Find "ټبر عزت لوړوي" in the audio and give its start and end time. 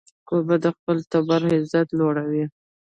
1.11-2.45